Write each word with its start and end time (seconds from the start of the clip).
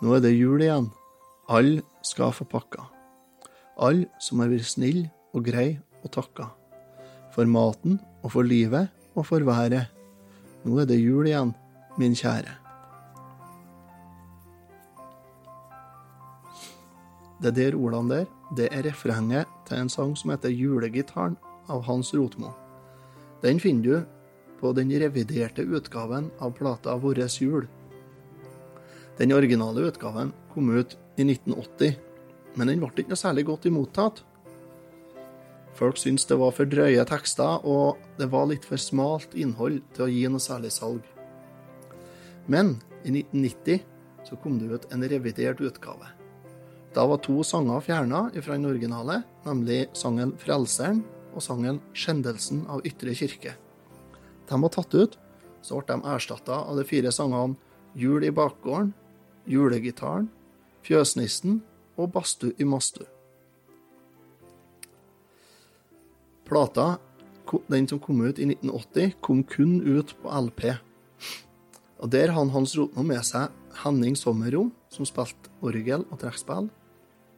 Nå 0.00 0.14
er 0.16 0.22
det 0.24 0.32
jul 0.32 0.62
igjen. 0.64 0.86
Alle 1.52 1.82
skal 2.06 2.32
få 2.32 2.46
pakka. 2.48 2.86
Alle 3.76 4.08
som 4.22 4.40
har 4.40 4.48
vært 4.48 4.68
snille 4.70 5.10
og 5.36 5.44
grei 5.44 5.74
og 6.00 6.12
takka. 6.14 6.46
For 7.34 7.44
maten 7.44 7.98
og 8.24 8.32
for 8.32 8.48
livet 8.48 8.88
og 9.12 9.26
for 9.28 9.44
været. 9.44 9.90
Nå 10.64 10.78
er 10.80 10.88
det 10.88 11.00
jul 11.00 11.28
igjen, 11.28 11.52
min 12.00 12.16
kjære. 12.16 12.56
Det 17.40 17.54
der 17.56 17.76
ordene 17.76 18.08
der, 18.14 18.24
det 18.56 18.68
er 18.72 18.84
refrenget 18.84 19.48
til 19.68 19.80
en 19.80 19.88
sang 19.88 20.16
som 20.16 20.32
heter 20.32 20.52
Julegitaren 20.52 21.36
av 21.68 21.84
Hans 21.86 22.12
Rotmo. 22.14 22.50
Den 23.40 23.60
finner 23.60 23.84
du 23.84 24.02
på 24.60 24.72
den 24.76 24.92
reviderte 25.00 25.64
utgaven 25.64 26.30
av 26.40 26.52
plata 26.56 26.96
Vårres 27.00 27.40
jul. 27.40 27.68
Den 29.20 29.32
originale 29.36 29.82
utgaven 29.84 30.32
kom 30.54 30.70
ut 30.72 30.94
i 31.16 31.26
1980, 31.26 31.96
men 32.56 32.70
den 32.70 32.80
ble 32.80 32.88
ikke 33.02 33.12
noe 33.12 33.20
særlig 33.20 33.42
godt 33.50 33.66
imottatt. 33.68 34.22
Folk 35.76 35.98
syntes 36.00 36.24
det 36.30 36.38
var 36.40 36.54
for 36.56 36.68
drøye 36.68 37.04
tekster, 37.04 37.60
og 37.68 38.00
det 38.16 38.30
var 38.32 38.48
litt 38.48 38.64
for 38.64 38.80
smalt 38.80 39.36
innhold 39.36 39.82
til 39.92 40.06
å 40.06 40.08
gi 40.08 40.22
noe 40.32 40.40
særlig 40.40 40.70
salg. 40.72 41.04
Men 42.48 42.78
i 43.04 43.12
1990 43.12 43.84
så 44.24 44.38
kom 44.40 44.56
det 44.60 44.70
ut 44.72 44.86
en 44.88 45.04
revidert 45.12 45.60
utgave. 45.60 46.08
Da 46.96 47.04
var 47.06 47.20
to 47.20 47.44
sanger 47.44 47.84
fjerna 47.84 48.22
fra 48.40 48.56
den 48.56 48.70
originale, 48.70 49.20
nemlig 49.44 49.82
sangen 49.92 50.32
'Frelseren' 50.40 51.04
og 51.34 51.44
sangen 51.44 51.82
'Skjendelsen 51.92 52.64
av 52.72 52.80
Ytre 52.88 53.12
kirke'. 53.12 53.52
De 54.48 54.62
var 54.62 54.72
tatt 54.72 54.94
ut, 54.94 55.18
så 55.62 55.76
ble 55.76 56.00
de 56.00 56.08
erstatta 56.08 56.64
av 56.64 56.76
de 56.76 56.88
fire 56.88 57.12
sangene 57.12 57.60
'Jul 57.94 58.24
i 58.24 58.32
bakgården', 58.32 58.94
'Julegitaren', 59.46 60.28
'Fjøsnissen' 60.82 61.60
og 61.96 62.12
bastu 62.12 62.50
i 62.58 62.64
Mastu'. 62.64 63.06
Plata, 66.44 66.98
den 67.70 67.86
som 67.88 68.00
kom 68.02 68.20
ut 68.20 68.38
i 68.38 68.46
1980, 68.48 69.14
kom 69.20 69.44
kun 69.44 69.80
ut 69.86 70.14
på 70.22 70.28
LP. 70.28 70.78
Og 72.00 72.10
Der 72.10 72.32
hadde 72.32 72.50
Hans 72.50 72.76
Rotmo 72.78 73.02
med 73.02 73.22
seg 73.24 73.50
Henning 73.84 74.16
Sommerrom, 74.16 74.72
som 74.90 75.06
spilte 75.06 75.52
orgel 75.62 76.04
og 76.10 76.18
trekkspill, 76.18 76.70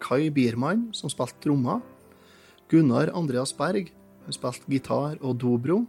Kai 0.00 0.30
Biermann, 0.30 0.88
som 0.92 1.10
spilte 1.10 1.40
trommer, 1.44 1.82
Gunnar 2.68 3.12
Andreas 3.14 3.52
Berg, 3.52 3.92
som 4.24 4.32
spilte 4.32 4.70
gitar 4.70 5.18
og 5.20 5.38
dobro, 5.40 5.84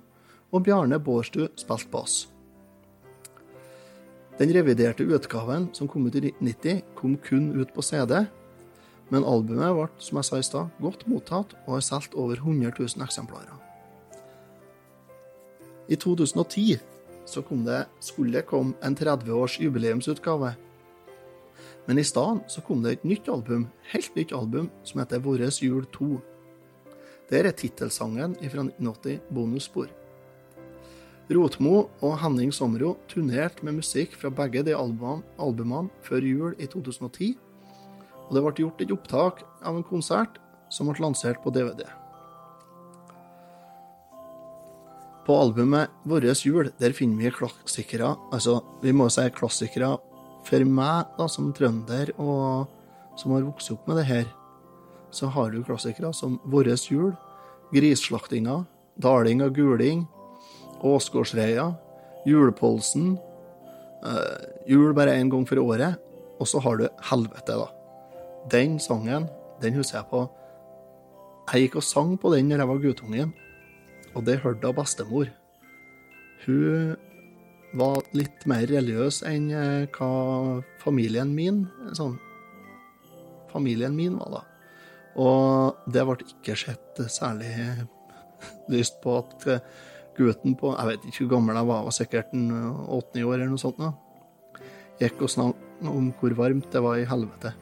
og 0.51 0.63
Bjarne 0.63 0.99
Bårdstu 0.99 1.47
spilte 1.55 1.91
bass. 1.91 2.34
Den 4.39 4.51
reviderte 4.51 5.03
utgaven 5.03 5.69
som 5.73 5.87
kom 5.87 6.07
ut 6.07 6.15
i 6.15 6.25
1990, 6.27 6.81
kom 6.95 7.15
kun 7.23 7.53
ut 7.55 7.71
på 7.73 7.83
CD, 7.85 8.25
men 9.13 9.23
albumet 9.23 9.71
ble, 9.77 9.85
som 10.01 10.19
jeg 10.19 10.27
sa 10.27 10.39
i 10.41 10.47
stad, 10.47 10.73
godt 10.81 11.05
mottatt 11.07 11.53
og 11.65 11.77
har 11.77 11.85
solgt 11.85 12.17
over 12.19 12.41
100 12.41 12.73
000 12.75 13.05
eksemplarer. 13.05 13.53
I 15.87 15.95
2010 15.95 16.79
så 17.25 17.41
det, 17.65 17.85
skulle 17.99 18.33
det 18.33 18.45
komme 18.45 18.73
en 18.83 18.95
30-års 18.95 19.59
jubileumsutgave. 19.59 20.53
Men 21.87 21.97
i 21.97 22.03
stedet 22.03 22.43
så 22.47 22.61
kom 22.61 22.83
det 22.83 22.91
et 22.91 23.05
nytt 23.05 23.29
album, 23.29 23.67
helt 23.91 24.15
nytt 24.15 24.33
album, 24.33 24.69
som 24.83 24.99
heter 24.99 25.19
Vårres 25.19 25.61
jul 25.61 25.85
2. 25.93 26.19
Der 27.29 27.45
er 27.45 27.51
tittelsangen 27.51 28.35
fra 28.35 28.61
1980 28.67 29.19
bonusspor. 29.33 29.87
Rotmo 31.25 31.87
og 32.05 32.19
Henning 32.21 32.51
Somro 32.53 32.91
turnerte 33.09 33.65
med 33.65 33.79
musikk 33.79 34.13
fra 34.19 34.29
begge 34.29 34.61
de 34.67 34.75
albumene, 34.77 35.89
før 36.05 36.21
jul 36.21 36.53
i 36.61 36.67
2010, 36.69 37.33
og 38.27 38.33
det 38.35 38.43
ble 38.45 38.53
gjort 38.61 38.81
et 38.83 38.93
opptak 38.93 39.41
av 39.65 39.77
en 39.77 39.85
konsert 39.85 40.37
som 40.69 40.89
ble 40.89 41.01
lansert 41.01 41.41
på 41.41 41.53
DVD. 41.53 41.81
På 45.25 45.39
albumet 45.41 45.89
Vår 46.05 46.27
jul 46.45 46.69
der 46.77 46.93
finner 46.93 47.17
vi 47.17 47.33
klassikere, 47.33 48.13
altså 48.29 48.59
vi 48.83 48.93
må 48.93 49.09
si 49.09 49.25
klassikere 49.33 49.95
for 50.45 50.61
meg 50.69 51.09
da, 51.17 51.25
som 51.25 51.49
trønder 51.57 52.13
og 52.21 52.69
som 53.17 53.33
har 53.33 53.47
vokst 53.47 53.71
opp 53.73 53.87
med 53.89 53.97
det 53.97 54.05
her. 54.05 54.27
Så 55.09 55.31
har 55.33 55.49
du 55.49 55.63
klassikere 55.65 56.13
som 56.13 56.37
Vår 56.45 56.69
jul, 56.69 57.15
Grisslaktinga, 57.73 58.61
Daling 59.01 59.41
og 59.41 59.55
guling, 59.57 60.05
Åsgårdsreia, 60.83 61.73
Julepolsen, 62.25 63.17
eh, 64.05 64.45
Jul 64.67 64.93
bare 64.93 65.15
én 65.15 65.29
gang 65.29 65.45
for 65.47 65.61
året, 65.61 65.95
og 66.39 66.47
så 66.47 66.59
har 66.59 66.77
du 66.77 66.87
Helvete, 67.09 67.55
da. 67.55 67.67
Den 68.49 68.79
sangen, 68.79 69.29
den 69.61 69.73
husker 69.73 69.99
jeg 69.99 70.09
på. 70.09 70.29
Jeg 71.53 71.61
gikk 71.61 71.75
og 71.75 71.83
sang 71.83 72.17
på 72.17 72.33
den 72.33 72.49
når 72.49 72.57
jeg 72.57 72.67
var 72.67 72.83
guttungen, 72.83 73.33
og 74.15 74.25
det 74.25 74.41
hørte 74.41 74.67
av 74.67 74.75
bestemor. 74.75 75.29
Hun 76.45 76.95
var 77.73 78.01
litt 78.13 78.45
mer 78.47 78.65
religiøs 78.69 79.21
enn 79.27 79.49
eh, 79.51 79.87
hva 79.95 80.61
familien 80.83 81.33
min 81.35 81.65
sånn, 81.93 82.19
Familien 83.55 83.93
min 83.95 84.17
var 84.19 84.31
da. 84.33 84.39
Og 85.23 85.91
det 85.93 86.01
ble 86.03 86.25
ikke 86.27 86.57
sett 86.59 86.99
særlig 87.07 87.53
lyst 88.73 88.97
på 89.03 89.13
at 89.21 89.45
eh, 89.47 89.61
gutten 90.17 90.55
på 90.59 90.73
Jeg 90.73 90.87
vet 90.89 91.05
ikke 91.09 91.25
hvor 91.25 91.31
gammel 91.35 91.59
jeg 91.59 91.69
var, 91.69 91.83
var 91.85 91.95
sikkert 91.95 92.33
80 92.33 93.27
år 93.27 93.35
eller 93.37 93.51
noe 93.51 93.61
sånt. 93.61 93.79
Da. 93.81 93.91
Gikk 95.01 95.25
og 95.25 95.31
snakket 95.31 95.89
om 95.91 96.11
hvor 96.19 96.35
varmt 96.37 96.71
det 96.71 96.81
var 96.83 96.99
i 96.99 97.07
helvete. 97.07 97.53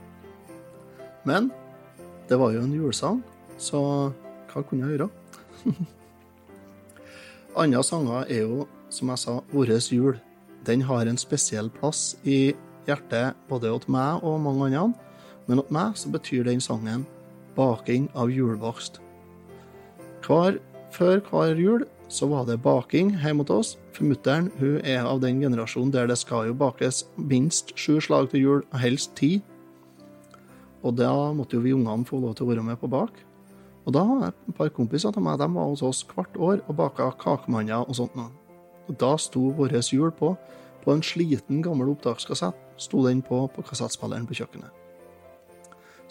Men 1.26 1.50
det 2.30 2.38
var 2.40 2.54
jo 2.54 2.64
en 2.64 2.76
julesang, 2.76 3.24
så 3.58 3.80
hva 4.52 4.64
kunne 4.68 4.88
jeg 4.88 4.98
gjøre? 4.98 5.10
Andre 7.64 7.84
sanger 7.86 8.30
er 8.30 8.46
jo, 8.46 8.68
som 8.90 9.10
jeg 9.14 9.22
sa, 9.22 9.40
vår 9.54 9.74
jul. 9.94 10.20
Den 10.66 10.82
har 10.82 11.08
en 11.08 11.20
spesiell 11.20 11.70
plass 11.70 12.16
i 12.24 12.54
hjertet 12.88 13.36
både 13.50 13.72
åt 13.72 13.88
meg 13.92 14.24
og 14.24 14.40
mange 14.42 14.78
andre, 14.78 15.00
men 15.48 15.60
åt 15.60 15.72
meg 15.72 15.98
så 16.00 16.10
betyr 16.10 16.46
den 16.48 16.62
sangen 16.64 17.06
baking 17.56 18.10
av 18.16 18.32
julebakst. 18.32 19.00
Hver, 20.24 20.58
før 20.92 21.20
hver 21.30 21.60
jul 21.60 21.86
så 22.14 22.28
var 22.30 22.46
det 22.46 22.62
baking 22.62 23.16
hjemme 23.24 23.42
hos 23.42 23.54
oss, 23.54 23.70
for 23.94 24.06
mutter'n 24.06 24.52
er 24.86 25.02
av 25.02 25.22
den 25.24 25.42
generasjonen 25.42 25.92
der 25.94 26.08
det 26.08 26.20
skal 26.22 26.46
jo 26.48 26.54
bakes 26.54 27.08
minst 27.18 27.74
sju 27.74 27.98
slag 28.02 28.30
til 28.30 28.44
jul, 28.44 28.62
helst 28.78 29.16
ti. 29.18 29.42
Og 30.84 30.94
da 31.00 31.10
måtte 31.34 31.58
jo 31.58 31.64
vi 31.64 31.74
ungene 31.74 32.06
få 32.06 32.20
lov 32.22 32.36
til 32.36 32.46
å 32.46 32.52
være 32.52 32.66
med 32.68 32.78
på 32.78 32.92
bak. 32.92 33.18
Og 33.88 33.96
da 33.96 34.04
har 34.06 34.22
jeg 34.28 34.34
et 34.34 34.58
par 34.60 34.70
kompiser 34.76 35.10
av 35.10 35.26
meg 35.26 35.42
de 35.42 35.50
var 35.56 35.72
hos 35.72 35.82
oss 35.84 36.04
hvert 36.08 36.38
år 36.38 36.62
og 36.68 36.78
baka 36.78 37.10
kakemanner 37.20 37.88
og 37.88 37.98
sånt. 37.98 38.16
Og 38.88 38.96
da 39.00 39.16
sto 39.18 39.50
vår 39.58 39.80
jul 39.82 40.12
på. 40.12 40.36
På 40.84 40.92
en 40.92 41.02
sliten, 41.02 41.62
gammel 41.64 41.94
opptakskassett 41.94 42.58
sto 42.78 43.06
den 43.08 43.22
på 43.24 43.48
på 43.48 43.64
kassettspilleren 43.64 44.28
på 44.28 44.36
kjøkkenet. 44.36 44.72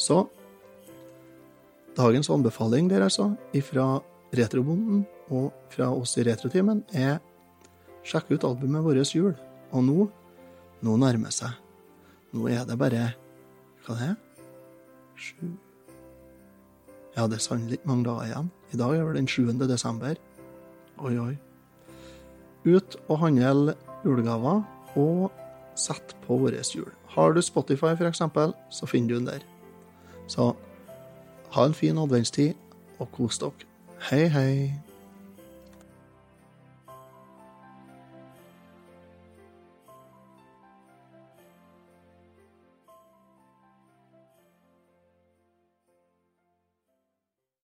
Så 0.00 0.24
dagens 1.96 2.30
anbefaling 2.32 2.88
der, 2.88 3.04
altså, 3.04 3.34
ifra 3.52 4.00
Retrobonden 4.32 5.04
og 5.32 5.52
fra 5.72 5.90
oss 5.92 6.16
i 6.16 6.24
Retrotimen, 6.24 6.82
er 6.92 7.18
sjekk 8.06 8.32
ut 8.32 8.46
albumet 8.48 8.84
vårt 8.84 9.14
Jul. 9.14 9.34
Og 9.72 9.84
nå, 9.84 10.06
nå 10.84 10.96
nærmer 11.00 11.32
seg. 11.34 11.52
Nå 12.32 12.48
er 12.48 12.64
det 12.68 12.78
bare 12.80 13.12
Hva 13.84 13.96
det 13.98 14.08
er? 14.12 14.16
Sju 15.18 15.52
Ja, 17.12 17.26
det 17.28 17.36
er 17.36 17.44
sannelig 17.44 17.76
ikke 17.76 17.90
mange 17.90 18.06
dager 18.08 18.30
igjen. 18.30 18.50
I 18.72 18.78
dag 18.80 18.94
er 18.96 19.04
det 19.04 19.20
den 19.20 19.28
7. 19.28 19.52
desember. 19.68 20.16
Oi, 20.96 21.18
oi. 21.18 21.34
Ut 22.64 22.96
og 23.08 23.18
handle 23.20 23.74
julegaver, 24.04 24.62
og 24.96 25.32
sett 25.76 26.14
på 26.24 26.38
vårt 26.40 26.74
jul. 26.74 26.88
Har 27.12 27.32
du 27.32 27.42
Spotify, 27.42 27.92
eksempel, 28.06 28.54
så 28.70 28.86
finner 28.86 29.08
du 29.08 29.14
den 29.18 29.26
der. 29.26 29.44
Så 30.26 30.54
ha 31.52 31.66
en 31.66 31.74
fin 31.74 31.98
adventstid, 31.98 32.54
og 32.98 33.12
kos 33.12 33.38
dere. 33.38 33.71
Hey, 34.10 34.28
hey. 34.28 34.91